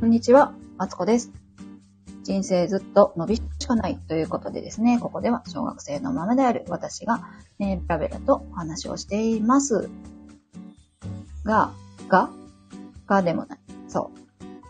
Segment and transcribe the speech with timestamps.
[0.00, 1.30] こんにちは、マツコです。
[2.22, 7.28] 人生ずっと伸びしかないということでですね、ここでは小学生のままである私が、
[7.58, 9.90] えー、ベラベラとお話をしています。
[11.44, 11.72] が、
[12.08, 12.30] が、
[13.06, 13.58] がでもない。
[13.88, 14.18] そう。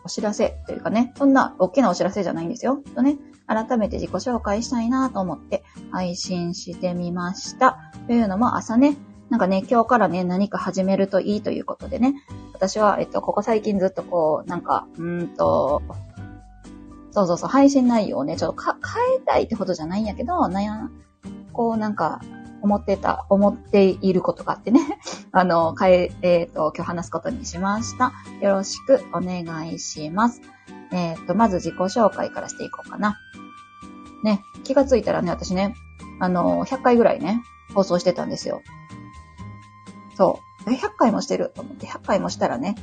[0.02, 2.82] お知らせというかね、そんな大きなお知らせじゃないんですよ。
[2.96, 3.16] とね、
[3.46, 5.62] 改めて自己紹介したいなと思って
[5.92, 7.92] 配信してみました。
[8.08, 8.96] というのも朝ね、
[9.28, 12.16] なんかね、今日からね、何か始めるといいということでね、
[12.60, 15.80] 私は、えっと、ここ最近ずっとこう、なんか、うんと、
[17.10, 20.90] そうそうそう、配信内容をね、ちょっとか変えたいってことじゃないんやけど、悩ん、
[21.54, 22.20] こうなんか、
[22.60, 24.80] 思ってた、思っていることがあってね、
[25.32, 28.12] あの、変え、えっ、と、今日話すことにしました。
[28.42, 30.42] よろしくお願いします。
[30.92, 33.16] えっ、と、まず自己紹介からしていこうかな。
[34.22, 35.74] ね、気がついたらね、私ね、
[36.18, 37.42] あの、100回ぐらいね、
[37.74, 38.60] 放送してたんですよ。
[40.14, 40.49] そう。
[40.66, 42.76] 100回もしてると思って、100回もしたらね、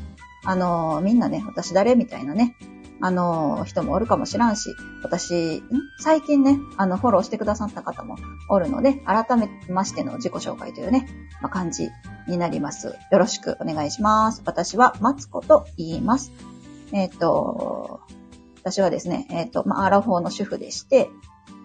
[0.43, 2.55] あのーみんなね、私誰みたいなね、
[3.01, 5.63] あのー人もおるかもしらんし、私、
[5.99, 8.17] 最近ね、あの、フォローしてくださった方も
[8.49, 11.07] おるので、改めましての自己紹介というね、
[11.41, 11.89] まあ、感じ
[12.27, 12.87] になります。
[12.87, 14.41] よろしくお願いします。
[14.45, 16.31] 私は、マツコと言います。
[16.91, 18.01] えっ、と、
[18.61, 21.09] 私はですね、えっ、と、まあ、アラフォーの主婦でして、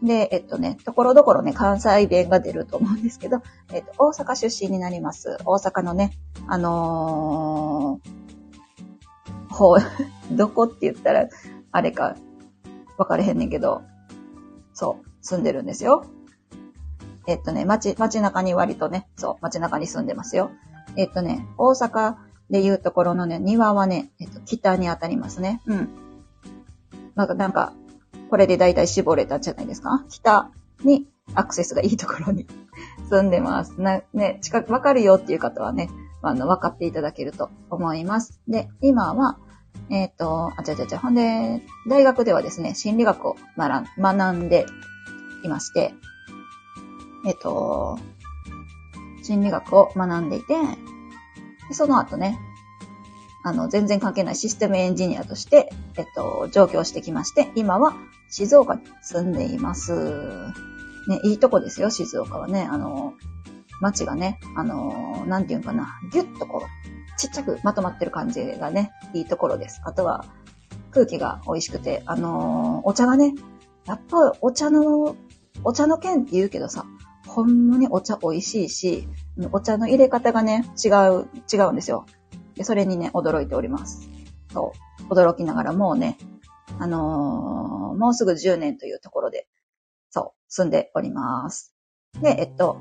[0.02, 3.40] で、えっとね、ところどころね、関西弁が出ると思うんですけど、
[3.72, 5.38] えっと、大阪出身になります。
[5.44, 6.12] 大阪のね、
[6.48, 9.78] あのー、ほう、
[10.34, 11.28] どこって言ったら、
[11.70, 12.16] あれか、
[12.98, 13.82] わかれへんねんけど、
[14.74, 16.04] そう、住んでるんですよ。
[17.28, 20.50] えっとね、街、街中に割とね、そう、街中に住んでますよ。
[20.96, 22.16] えっとね、大阪
[22.50, 25.62] でいうところのね、庭はね、えっと、北に当たりますね。
[25.66, 25.88] うん。
[27.14, 27.72] なんか、なんか、
[28.32, 30.06] これで大体絞れたんじゃないですか？
[30.08, 30.50] 北
[30.84, 32.46] にアクセスがいいところに
[33.10, 33.78] 住んでます。
[33.78, 35.90] な、ね、近く、わかるよっていう方はね、
[36.22, 38.40] あの、分かっていただけると思います。
[38.48, 39.36] で、今は、
[39.90, 44.64] えっ、と、あ、ちゃちゃちゃ、ほんで、大学ではですね、心理学を学ん学んで
[45.44, 45.92] いまして、
[47.26, 47.98] えっ、と、
[49.22, 50.54] 心理学を学んでいて、
[51.72, 52.38] その後ね、
[53.44, 57.94] あの、全然関係ないシステムエンジニアとして、えっと、上京してきまして、今は
[58.30, 59.92] 静岡に住んでいます。
[61.08, 62.68] ね、いいとこですよ、静岡はね。
[62.70, 63.14] あの、
[63.80, 69.80] 街がね、あの、なんていうんかな、ぎゅっとこう、ちっちゃくまとまってる感じがね、いいところです。
[69.84, 70.24] あとは、
[70.92, 73.34] 空気が美味しくて、あの、お茶がね、
[73.86, 75.16] やっぱお茶の、
[75.64, 76.84] お茶の剣って言うけどさ、
[77.26, 79.08] ほんまにお茶美味しいし、
[79.50, 82.06] お茶の入れ方がね、違う、違うんですよ。
[82.54, 84.08] で、それにね、驚いております。
[84.52, 84.72] そ
[85.08, 85.12] う。
[85.12, 86.18] 驚きながらもうね、
[86.78, 89.46] あのーもうすぐ10年というところで、
[90.10, 91.74] そう、住んでおります。
[92.20, 92.80] で、えっと、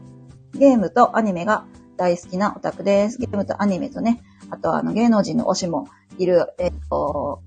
[0.53, 1.65] ゲームとアニメが
[1.97, 3.17] 大好きなオタクです。
[3.17, 7.41] ゲームとアニメとね、あとはあの芸能人の推しもいる、えっと、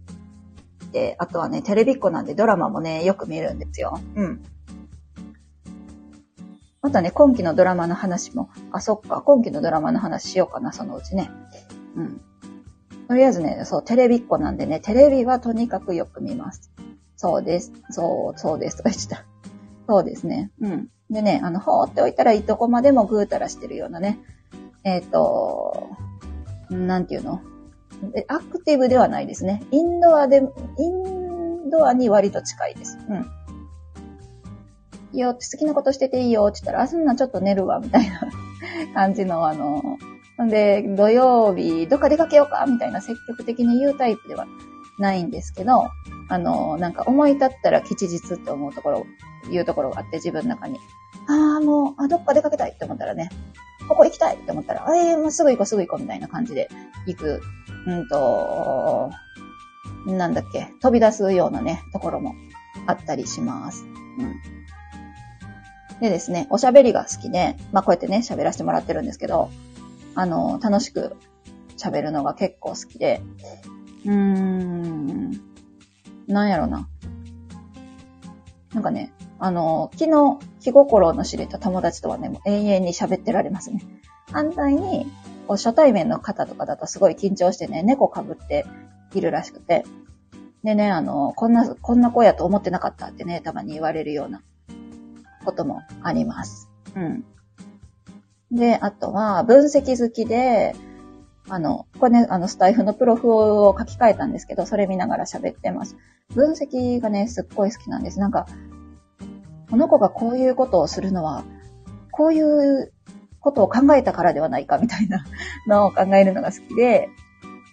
[0.93, 3.99] で、あとはね、テレビっ子なんでドラマもね、よく見るんですよ。
[4.15, 4.43] うん。
[6.81, 11.31] またね、今期のドラマの話も、あ、そっか、今期のドラマの話しようかな、そのうちね。
[11.97, 12.21] うん。
[13.09, 16.72] とりあえずね、そう、テレビっ子なんでね、テレビはとにかくよく見ます。
[17.16, 17.72] そうです。
[17.91, 18.78] そう、そうです。
[18.78, 19.25] とか言ってた。
[19.88, 20.50] そうですね。
[20.60, 20.88] うん。
[21.10, 24.19] でね、あの、放っておいたらいいとこまでもぐうたらしてるようなね。
[24.84, 25.91] えっ、と、
[26.71, 27.41] なんていうの？
[28.16, 29.62] えアクティブではないですね。
[29.71, 30.38] インドアで、
[30.78, 32.99] インドアに割と近いです。
[33.09, 33.26] うん。
[35.12, 38.21] いいよって好きなことしてていいよって言ったら、あ、そんなちょっと寝るわ、みたいな
[38.94, 39.82] 感じの、あの、
[40.37, 44.47] なんで、土曜日、どっか出かけようかみたいな積極的に言うタイプでは
[44.99, 45.91] ないんですけど、
[46.28, 49.06] あの、なんか思い立ったら吉日って思うところ、
[49.50, 50.78] 言うところがあって自分の中に。
[51.28, 53.31] ああ、もう、あ、どっか出かけたいって思ったらね、
[53.89, 56.69] ここ行きたいって思ったら、ええ、もうすぐ行こうすぐ行こうみたいな感じで
[57.06, 57.41] 行く、
[57.87, 59.11] うんと、
[60.06, 62.34] なんだっけ、飛び出すようなね、ところも
[62.87, 63.84] あったりします。
[63.84, 64.34] うん。
[66.00, 69.50] でですね、おしゃべりが好きで、まあこうやってね、喋らせてもらってるんですけど、
[70.15, 71.17] あの、楽しく
[71.77, 73.23] 喋るのが結構好きで、
[74.05, 75.33] うーん、
[76.27, 76.88] なんやろな。
[78.73, 83.83] なんかね、あの、昨日、気心の知れた友達とはね、もう永遠に喋ってられますね。
[84.33, 85.06] 反対に、
[85.47, 88.65] こう初対面の方とかだとすごい緊張してね、猫被って
[89.15, 89.85] いるらしくて。
[90.62, 94.43] でね、あの、こんな、こんな子やと思ってなかったってね、たまに言われるような
[95.44, 96.71] こともあります。
[96.97, 97.25] うん。
[98.55, 100.75] で、あとは、分析好きで、
[101.49, 105.97] あの、これね、あの、スタイフのプロフを書き換えたんですけど、それ見ながら喋ってます。
[106.35, 108.21] 分析がね、すっごい好きなんです。
[108.21, 108.47] なんか、
[109.71, 111.45] この子がこういうことをするのは、
[112.12, 112.93] こういう
[113.41, 115.25] ことを考えたからではないかみたいな
[115.67, 117.09] のを考えるのが好きで、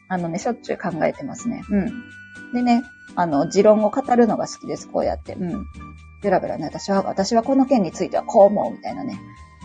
[0.09, 1.61] あのね、しょっちゅう考えてますね。
[1.69, 1.91] うん。
[2.53, 2.83] でね、
[3.15, 5.35] あの、持論を語るのが好きです、こうやって。
[5.35, 5.65] うん。
[6.23, 9.19] ベラベラね、私は、私はこの件についてはこう思う、みたいなね、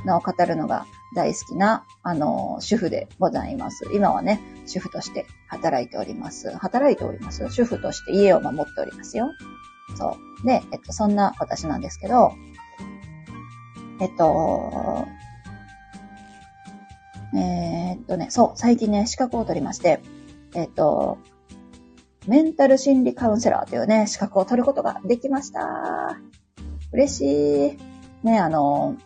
[0.05, 3.87] のを語るのが大好きな、あの、主婦でございます。
[3.93, 6.51] 今はね、主婦として働いております。
[6.57, 7.49] 働いております。
[7.51, 9.31] 主婦として家を守っておりますよ。
[9.97, 10.47] そう。
[10.47, 12.33] で、えっと、そんな私なんですけど、
[14.01, 15.07] えっと、
[17.35, 20.01] えー、っとね、そう、最近ね、資格を取りまして、
[20.55, 21.19] えっと、
[22.27, 26.19] メンタル心理カウンセラーというね、資格を取ることができました。
[26.93, 27.79] 嬉し
[28.23, 28.27] い。
[28.27, 28.97] ね、あの、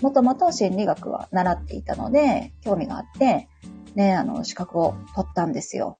[0.00, 3.48] もともと心理学は習っていたので、興味があって、
[3.94, 5.98] ね、あの、資格を取ったんですよ。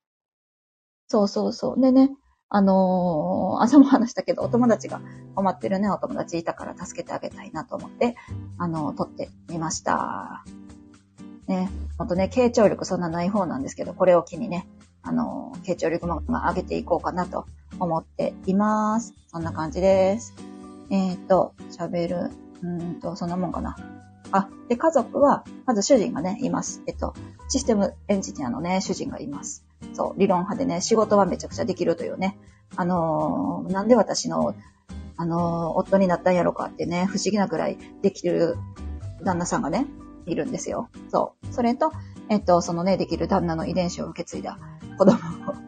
[1.09, 1.81] そうそうそう。
[1.81, 2.11] でね、
[2.51, 5.01] あのー、朝も話したけど、お友達が
[5.35, 8.15] 困ってるね、お友達いたから助けてあげたいなと思って、
[8.57, 10.45] あのー、取ってみました。
[11.47, 14.67] ね、ほんとね、傾聴力そんなない方なんですけど、これを機にね、
[15.03, 17.47] あのー、傾聴力も上げていこうかなと
[17.81, 19.15] 思っています。
[19.29, 20.35] そんな感じです。
[20.91, 22.31] えっ、ー、と、喋る、
[22.63, 23.77] うんと、そんなもんかな。
[24.31, 26.83] あ、で、家族は、まず主人がね、います。
[26.87, 27.15] えっと、
[27.49, 29.65] システムエンジニアのね、主人がいます。
[29.95, 32.39] そう、理論派でね、仕事はめちゃくちゃできるというね。
[32.77, 34.55] あのー、なんで私の、
[35.17, 38.57] あのー、夫になったんやろかってね、不思議なぐらいできる
[39.25, 39.87] 旦那さんがね、
[40.27, 40.91] いるんですよ。
[41.11, 41.53] そう。
[41.53, 41.93] それと、
[42.29, 44.59] えっと、そのね、できる旦那の遺伝子を受け継いだ
[44.99, 45.17] 子供
[45.47, 45.68] も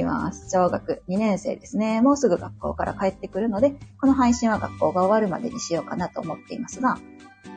[0.00, 0.50] います。
[0.50, 2.00] 小学2年生ですね。
[2.00, 6.98] もうすぐ学校から帰ってくるので、この配信は学校が終わるまでにしようかなと思っていますが、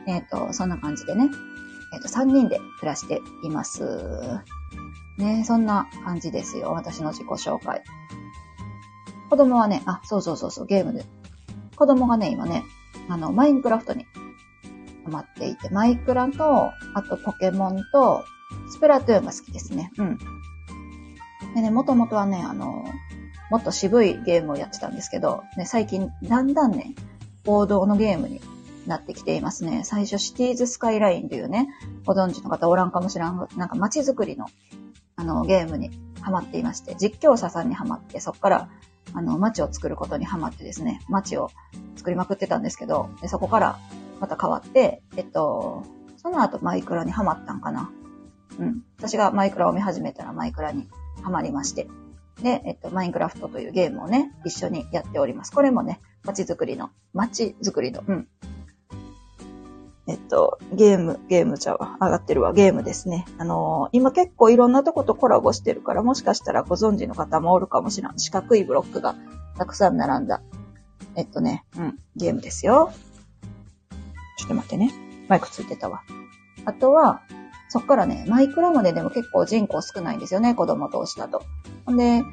[0.08, 1.30] えっ、ー、と、そんな感じでね、
[1.94, 4.40] えっ、ー、と、3人で暮らしています。
[5.18, 6.72] ね、そんな感じですよ。
[6.72, 7.84] 私の自己紹介。
[9.30, 11.06] 子供はね、あ、そうそうそうそう、ゲームで。
[11.76, 12.64] 子供がね、今ね、
[13.10, 14.06] あの、マインクラフトに
[15.06, 18.24] ハマっていて、マイクラと、あとポケモンと、
[18.70, 19.92] スプラトゥーンが好きですね。
[19.98, 20.18] うん。
[21.56, 22.86] でね、もともとはね、あの、
[23.50, 26.94] もっと渋いゲームをやってたんですけど、ね、最近、だんだんね、
[27.46, 28.42] 王道のゲームに
[28.86, 29.84] なってきていますね。
[29.84, 31.70] 最初、シティーズスカイラインというね、
[32.06, 34.46] ご存知の方おらんかもしらん、なんか街づくりの、
[35.16, 35.92] あの、ゲームに
[36.22, 38.70] ハマっていまして、実況者さんにハマって、そこから、
[39.14, 41.50] あの、街を作ることにハマってですね、街を
[41.96, 43.80] 作りまくってたんですけど、でそこから
[44.20, 45.84] また変わって、えっと、
[46.18, 47.92] その後マイクラにハマったんかな。
[48.60, 48.82] うん。
[48.98, 50.88] 私がマイクラを見始めたらマイクラに
[51.24, 51.88] ハマりまして。
[52.42, 55.52] で、えっと、マインクラフトというゲームをね、一緒にやっております。
[55.52, 58.28] これもね、街づくりの、街づくりの、うん、
[60.10, 61.78] えっと、ゲーム、ゲームちゃう。
[61.80, 62.52] 上がってるわ。
[62.52, 63.26] ゲームですね。
[63.38, 68.14] あのー、今結構いろんなとことコラボしてるから、もしかしたらご存知の方もおるかもしれん。
[68.18, 69.16] 四角いブロックが
[69.56, 70.42] たくさん並んだ。
[71.16, 72.92] えっとね、うん、ゲームですよ。
[74.38, 74.92] ちょっと待ってね。
[75.28, 76.02] マイクついてたわ。
[76.66, 77.22] あとは、
[77.70, 81.44] そっからね、マイクラまででも結構人口少ないんですよね、子供同士だと。
[81.86, 82.24] ほんで、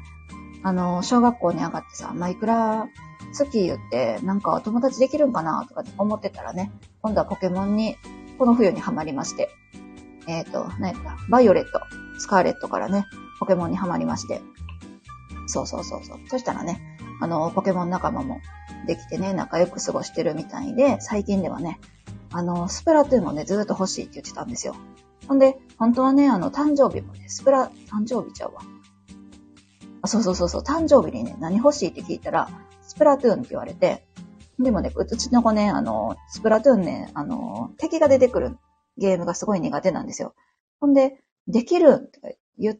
[0.63, 2.87] あの、小学校に上がってさ、マイクラ
[3.37, 7.95] 好き言って、なんか友達できるんかなとか思ってたらね、今度はポケモンに、
[8.39, 9.49] この冬にハマりまして、
[10.27, 10.93] えっ、ー、と、ね、
[11.29, 11.81] バイオレット、
[12.19, 13.05] スカーレットからね、
[13.39, 14.41] ポケモンにハマりまして、
[15.45, 16.19] そうそうそうそう。
[16.27, 18.41] そしたらね、あの、ポケモン仲間も
[18.87, 21.79] できてね、仲良く過ごしてるみたいで、最近ではね、
[22.31, 24.75] あの、スプラトゥーンもね、ずっと欲しいって言ってたんですよ。
[25.27, 28.61] ほんで、本当はね、あの、誕生日もね、スプラ、誕生日ちゃうわ。
[30.01, 32.49] あ、そうそうそうそう、誕生日にね、何欲しいって聞いたら、
[32.81, 34.03] スプラトゥーンって言われて、
[34.59, 38.57] でもね、うちの子ね、あの、スプラトゥーンね、あの、敵が出てくる
[38.97, 40.33] ゲームがすごい苦手なんですよ。
[40.79, 42.77] ほんで、できるって言っ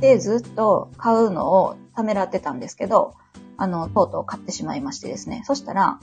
[0.00, 3.14] てずっと買うのをためらってたんですけど、
[3.56, 5.42] あの、とうとう買ってしまいましてですね。
[5.46, 5.98] そしたら、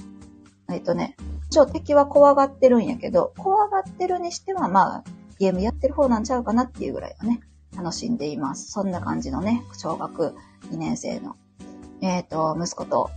[0.71, 1.15] えっとね、
[1.47, 5.03] 一応敵は怖がってるんやけど、怖がってるにしては、まあ、
[5.43, 7.41] ゲームやってる方なんちゃうかなっていうぐらいはね、
[7.75, 8.71] 楽しんでいます。
[8.71, 10.35] そんな感じのね、小学
[10.71, 11.35] 2年生の、
[12.01, 13.09] えっ、ー、と、息子と、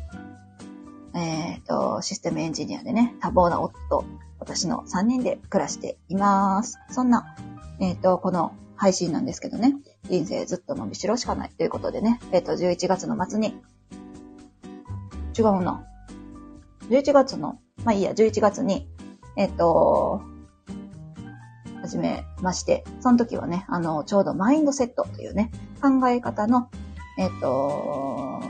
[1.15, 4.05] えっ、ー、と、システムエンジニアでね、多忙な夫と
[4.41, 6.79] 私の3人で暮らしています。
[6.91, 7.37] そんな、
[7.79, 9.77] えっ、ー、と、この配信なんですけどね、
[10.11, 13.55] 人生ずっと伸びしろしかないということでね、えっ、と、11月の末に、
[15.39, 15.87] 違うな。
[16.91, 18.89] 11月の、まあいいや、11月に、
[19.37, 20.23] えっ、と、
[21.97, 25.51] 始めまして、その時はね、あの、ちょうどマインドセットというね、
[25.81, 26.69] 考え方の、
[27.19, 28.43] えっ、と、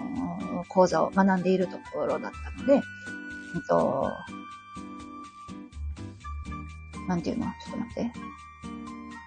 [0.69, 2.83] 講座を学んでいるところだったので、えっ、
[3.69, 4.11] と、
[7.07, 7.47] なんていうの？
[7.47, 8.13] ちょっと待って。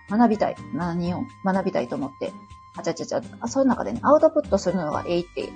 [0.09, 0.55] 学びたい。
[0.73, 1.21] 何を？
[1.45, 2.33] 学びたいと思って。
[2.75, 3.21] あちゃちゃちゃ。
[3.39, 5.49] あ、そういう中でね、アウトプットするのがええって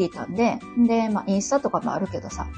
[0.00, 2.48] 聞いたんで、で、まあ、インスタとかもあるけどさ、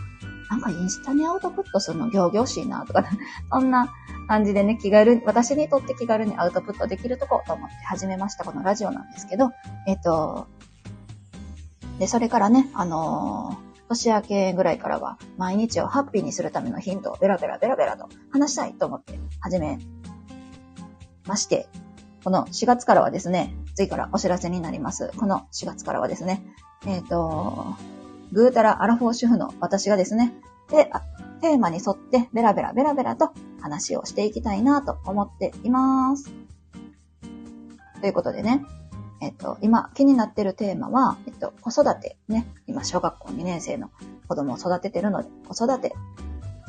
[0.50, 3.04] なんかインスタにアウトプットするの行々しいなとか、
[3.50, 3.88] そんな
[4.28, 9.50] 感じでね、気軽に、私にとって気軽にアウトプットできるとこと思って始めましたこのラジオなんですけど、
[9.87, 10.49] えっ、と、
[11.99, 19.80] で、それからね、あのー年明けぐらいからは、毎日をハッピーにするためのヒントをベラベラベラベラと話したいと思って始め
[21.26, 21.69] まして、
[22.23, 25.11] この4月からはですね、次からお知らせになります。
[25.16, 26.42] この4月からはですね、
[26.87, 27.75] えっ、ー、と、
[28.33, 30.33] ぐーたらアラフォー主婦の私がですね、
[30.71, 30.91] で、
[31.41, 36.31] テーマに沿ってベラベラベラベラと話をしていきたいなと思っています。
[38.01, 38.65] ということでね、
[39.21, 42.47] えっと、今気になってるテーマは、えっと、子育てね。
[42.67, 43.91] 今、小学校2年生の
[44.29, 45.93] 子供を育ててるので、子育て、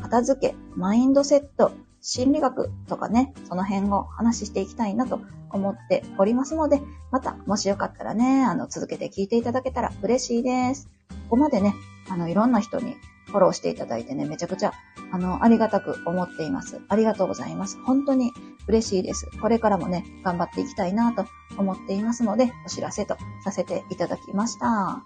[0.01, 10.89] 片付け、マインドセット、心理学とかね、その辺を話していきたいなと思っておりますので、また、もしよかったらね、あの、続けて聞いていただけたら嬉しいです。
[11.31, 11.73] ここまでね、
[12.09, 12.97] あの、いろんな人に
[13.27, 14.73] フォローしていただいてね、めちゃくちゃ、
[15.13, 16.81] あの、ありがたく思っています。
[16.89, 17.81] ありがとうございます。
[17.85, 18.33] 本当に
[18.67, 19.29] 嬉しいです。
[19.39, 21.25] これからもね、頑張っていきたいなと
[21.57, 25.05] 思っていますので、お知らせとさせていただきました。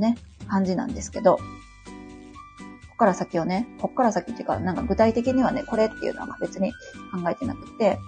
[0.00, 1.42] ね、感じなんですけど、こ
[2.90, 8.00] こから先をね、こっから先っていうか、なんか具体的にはね、これっていうのは別に考えてなくて、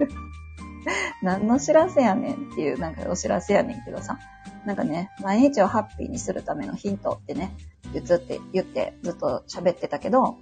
[1.22, 4.18] 何の知らせやねんっていう、なんかお知らせやねんけどさ、
[4.66, 7.54] なんかね、毎日をハッピーにするためのヒントってね、
[7.92, 10.38] 言って言ってずっと喋ってたけど、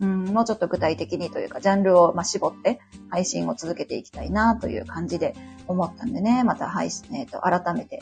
[0.00, 2.80] うん、もうちょっと具体的にというか、ジャンルを、ま、絞って
[3.10, 5.34] 配信を続けていきたいなという感じで
[5.66, 8.00] 思ったんでね、また配信、えっ、ー、と、改めて、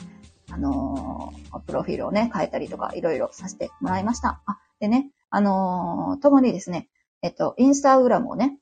[0.51, 4.41] あのー、プロフィールをね、変えたりとか、いろいろさせてもらいました。
[4.45, 6.89] あ、でね、あのー、ともにですね、
[7.21, 8.57] えっと、インスタグラムをね、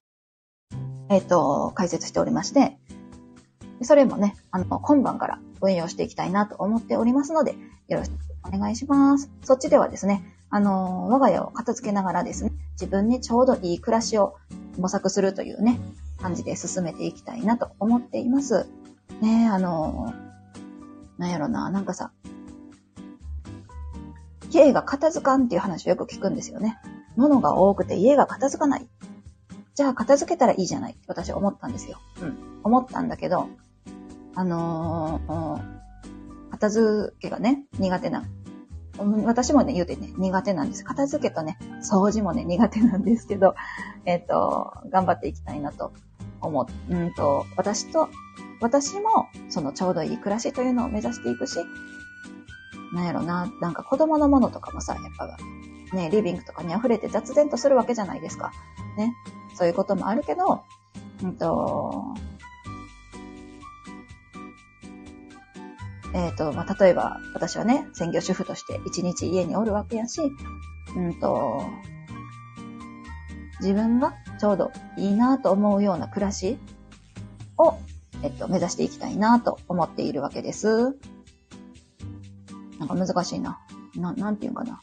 [1.10, 2.78] えっと、解説しておりまして、
[3.82, 7.56] それもね、あの、今晩から運用していきたいなと思っておりますので、
[7.88, 8.14] よろしく
[8.44, 9.30] お願いします。
[9.44, 14.36] そっちではですね、あの、我が家を片付けながらですね、自分にちょうどいい暮らしを
[14.78, 15.80] 模索するというね、
[16.22, 18.68] 感じで進めていきたいなと思っています。
[19.22, 20.14] ねあの、
[21.18, 22.12] なんやろな、なんかさ、
[24.52, 26.78] 家が片付かんっていう話をよく聞くんですよね。
[27.16, 28.88] 物が多くて家が片付かない。
[29.74, 32.00] じゃあ片付けたらいいじゃないって私は思ったんですよ。
[32.22, 32.38] うん。
[32.64, 33.48] 思ったんだけど、
[34.36, 38.26] あのー、片付けがね、苦手な。
[39.26, 40.84] 私もね、言うてね、苦手なんです。
[40.84, 43.56] 片付けとね、掃除もね、苦手なんですけど、
[44.06, 45.92] えっ、ー、と、頑張っていきたいなと
[46.40, 46.94] 思う。
[46.94, 48.10] うんと、私と、
[48.60, 51.60] 私も、そのちょうどいい暮らしというのを目指していくし、
[52.94, 55.38] なんやろな、なんか子供のものとかもさ、やっぱ、
[55.96, 58.52] ね、リビングとかに溢れて雑然とするわけじゃないですか。
[58.98, 59.14] ね。
[59.56, 60.64] そういうこともあるけど、
[61.24, 62.14] うんと、
[66.14, 70.22] えっ、ー、と、まあ、例えば、私はね、専業主婦として一日家におるわけやし、
[70.96, 71.64] うんと、
[73.62, 76.58] 自分がちょうどいいなと思うような暮らし
[77.58, 77.78] を、
[78.24, 80.98] えっと、目指していきたいなと思っているわけです。
[82.80, 83.60] なんか難しいな。
[83.96, 84.82] な、なんて言うかな。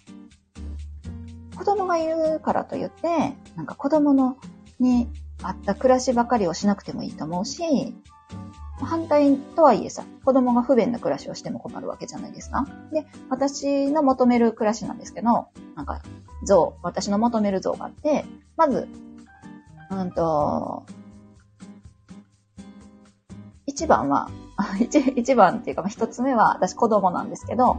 [1.57, 4.39] 子供がいるからといって、なんか子供の、
[4.79, 5.09] に
[5.43, 7.95] 合った暮らしばかりをしなくてもいいと思うし、
[8.85, 12.67] 反対とはいえさ、子供が不便な暮らしをしても困るわけじゃないですか。
[12.93, 16.03] で、私の求める暮らしなんですけど、なんか、
[16.45, 18.25] 像、私の求める像があって、
[18.57, 18.89] まず、
[19.91, 20.85] うんと、
[23.67, 24.31] 一番は、
[24.81, 27.79] 一一番っていうか、一つ目は、私子供なんですけど、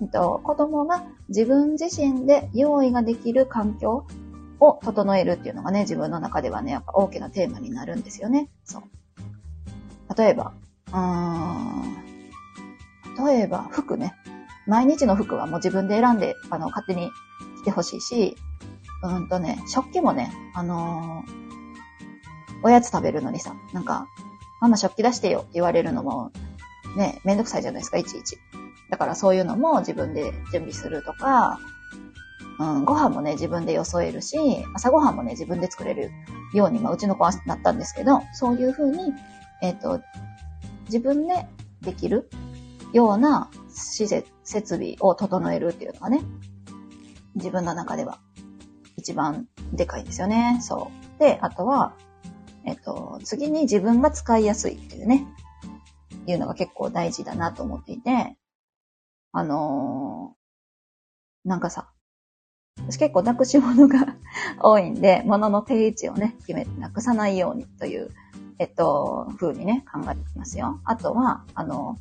[0.00, 4.06] えっと、子供が自分自身で用意ができる環境
[4.60, 8.48] を整えるっていうのがね、自分の中ではね、やっぱ大きなテーマになるんですよね。
[8.64, 8.82] そう。
[10.16, 10.52] 例えば、
[10.88, 10.98] うー
[13.22, 14.14] ん、例えば服ね。
[14.66, 17.10] 毎日の服はもう自分で選んで、あの、勝手に
[17.62, 18.36] 着てほしいし、
[19.02, 24.06] うんとね、食器もね、あのー、おやつ食べるのにさ、なんか、
[24.60, 26.32] ママ食器出してよって言われるのも、
[26.96, 28.38] ね、めんどくさいじゃないですか、いちいち。
[28.90, 31.58] だからそういうのも自分で準備するとか、
[32.58, 34.36] うん、ご飯もね、自分でよそえるし、
[34.74, 36.10] 朝ご飯もね、自分で作れる
[36.52, 39.12] ように、まあ、うちの子はなったんですけど、そういうふうに、
[39.62, 40.00] えっ、ー、と、
[40.86, 41.46] 自分で
[41.80, 42.30] できる
[42.92, 46.22] ような施設、設備を整えるっていうのがね、
[47.34, 48.18] 自分の中では
[48.96, 50.58] 一番でかいんですよね。
[50.60, 51.20] そう。
[51.20, 51.94] で、あとは、
[52.64, 55.26] えっ、ー、と、次に自分が使いやすいっていうね、
[56.26, 58.36] いうのが結構大事だなと思っていて、
[59.32, 61.90] あのー、なんかさ、
[62.86, 64.16] 私結構なくし物が
[64.60, 68.10] 多いんで、物の定位置をね、決めてなくさないようにという
[68.58, 70.80] えっと、風にね、考えてきますよ。
[70.84, 71.98] あとは、あの、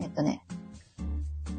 [0.00, 0.44] えっとね、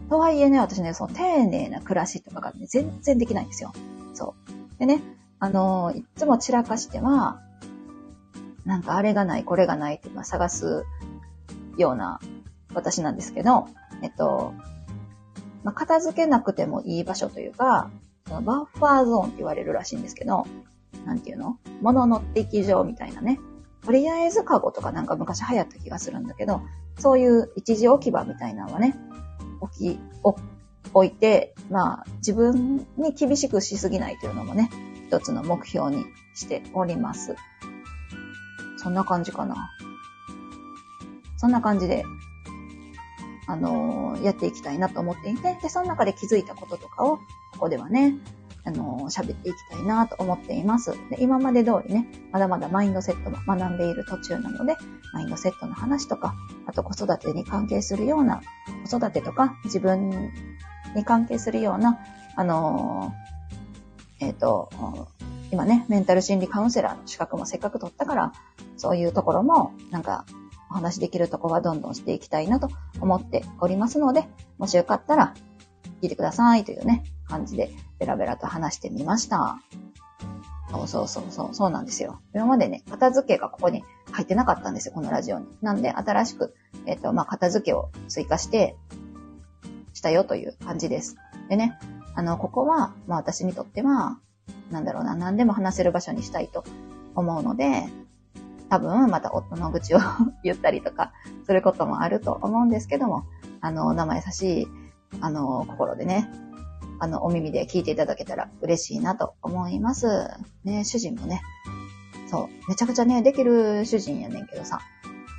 [0.09, 3.73] とはいえね、私ね、その丁寧な暮らしとかがね、全然できないんですよ。
[4.13, 4.79] そう。
[4.79, 5.01] でね、
[5.39, 7.41] あの、いつも散らかしては、
[8.65, 10.85] なんかあれがない、これがないって、まあ、探す
[11.77, 12.19] ような
[12.73, 13.67] 私なんですけど、
[14.01, 14.53] えっと、
[15.63, 17.89] まあ、片付けなくてもいい場所というか、
[18.27, 20.47] そのバッファーゾーンって言われるらしいんですけど、
[21.05, 21.57] なんていうの？
[21.81, 23.39] 物の適場みたいなね。
[23.89, 26.61] とりあえずカゴとかなんか昔流行った気がするんだけど、
[26.99, 28.95] そういう一時置き場みたいなのはね、
[29.61, 29.99] 置き、
[30.93, 34.69] 置いて、まあ自分に厳しくしすぎないというのもね、
[35.07, 36.05] 一つの目標に
[36.35, 37.35] しております。
[38.77, 39.71] そんな感じかな。
[41.37, 42.03] そんな感じで、
[43.47, 47.21] あのー、やっていきたいなと思っていて、で、その中で気づいたこととかを、こ
[47.61, 48.13] こではね、
[48.69, 50.91] あの、喋っていきたいなと思っています。
[51.09, 54.75] で、今まで通りね、まだまだマインドセットも学んでいる途中なので、
[55.11, 56.35] マインドセットの話とか、
[56.67, 58.41] あと子育てに関係するような、
[58.87, 60.31] 子育てとか自分
[60.95, 61.99] に関係するような、
[62.35, 63.11] あの、
[64.19, 64.69] えっ、と、
[65.51, 68.33] 今ね、メンタル心理カウンセラーの資格もせっかく取ったから、
[68.77, 70.25] そういうところも、なんか、
[70.69, 72.69] お話できるとこはどんどんしていきたいなと
[73.01, 74.27] 思っておりますので、
[74.59, 75.33] もしよかったら
[76.03, 79.59] 聞いてくださいというね、感じでベラベラと話してみました。
[80.71, 82.21] そうそうそうそう、そうなんですよ。
[82.33, 85.47] 今までね、片付けがここに入ってなかったんですよ、このラジオに。
[85.61, 86.53] なんで、新しく、
[86.85, 88.75] えっ、ー、と、まあ、片付けを追加して、
[89.93, 91.17] したよという感じです。
[91.49, 91.79] でね、
[92.15, 94.19] あの、ここは、まあ、私にとっては、
[94.69, 96.63] なんだろうな、何でも話せる場所にしたいと
[97.15, 97.89] 思うので、
[98.69, 99.99] 多分また夫の愚痴を
[100.43, 101.11] 言ったりとか
[101.45, 103.25] することもあると思うんですけども、
[103.61, 104.67] あの、生優しい、
[105.21, 106.29] あの、心でね、
[106.99, 110.27] あの、お耳で聞いていただけたら嬉しいなと思います。
[110.63, 111.41] ね、主人もね、
[112.29, 114.79] そう、めちゃくちゃね、できる主人やねんけどさ、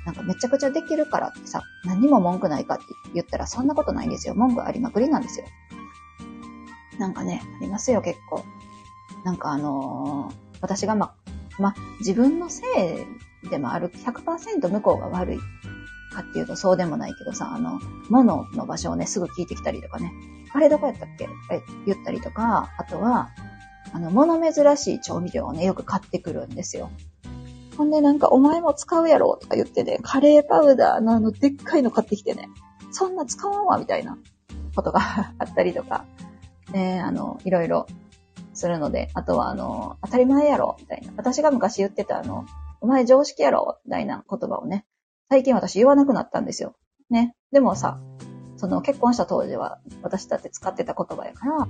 [0.05, 4.35] なんかめちゃくちゃできるからってさ、何も文句ないかって言ったらそんなことないんですよ。
[4.35, 5.45] 文句ありまくりなんですよ。
[6.99, 8.43] なんかね、ありますよ、結構。
[9.23, 11.13] なんかあのー、私がま、
[11.59, 12.63] ま、自分のせ
[13.45, 15.37] いでもある、100%向こうが悪い
[16.11, 20.11] かっていうとそうでもないけどさ、あの、物の場所をね、すぐ聞いてきたりとかね、
[20.53, 21.27] あれどこやったっけ？
[21.51, 23.29] え、言ったりとか、あとは、
[23.93, 26.89] あの、物珍しい調味料をね、よく買ってくるんですよ。
[27.77, 32.49] ほんでなんか、お前も使うやろとか言ってね、カレーパウダーのあの、でっかいの買ってきてね、
[32.91, 34.17] そんな使わんわ、みたいな
[34.75, 34.99] ことが
[35.39, 36.05] あったりとか、
[36.71, 37.87] ね、あの、いろいろ
[38.53, 41.13] するので、あとはあの、当たり前やろ、みたいな。
[41.17, 42.45] 私が昔言ってたあの、
[42.81, 44.85] お前常識やろ、みたいな言葉をね、
[45.29, 46.75] 最近私言わなくなったんですよ。
[47.09, 47.35] ね。
[47.51, 47.99] でもさ、
[48.61, 51.67] その結婚した当時は私だって使ってた言葉やから、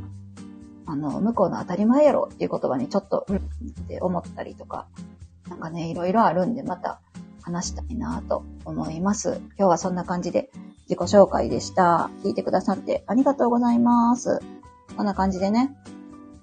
[0.88, 3.40] あの、向こうの当たり前やろっていう言葉にちょっと、うんっ
[3.88, 4.88] て思ったりとか、
[5.50, 7.00] なんかね、いろいろあるんで、また
[7.44, 9.40] 話したいなと思います。
[9.58, 10.52] 今日はそんな感じで
[10.90, 12.10] 自己紹介でした。
[12.26, 14.42] 聞いてくださってありがとうございます。
[14.98, 15.74] こんな感じでね、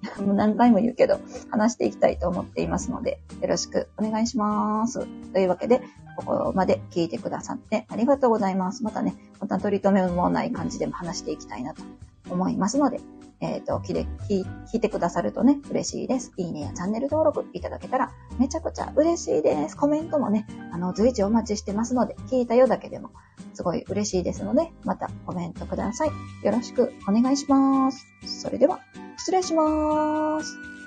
[0.24, 1.18] もう何回も言うけど、
[1.50, 5.06] 話していきたいと思っていますので、よろしくお願いします。
[5.32, 5.82] というわけで、
[6.16, 8.82] ここまで聞いてくださってありがとうございます。
[8.82, 11.82] またね、また取り留めもない感じでも話していきたいなと
[12.30, 13.00] 思いますので、
[13.40, 16.32] えっ、ー、と、聞いて、くださるとね、嬉しいです。
[16.36, 19.76] いいねやチャンネル登録いただけたらめちゃくちゃ嬉しいです。
[19.76, 23.10] コメントもね、あの、随時お待ちしてますので、聞いたよだけでも
[23.54, 26.08] すごい嬉しいですので、またコメントください。
[26.44, 28.06] よろしくお願いします。
[28.24, 28.80] それでは、
[29.16, 30.77] 失礼します。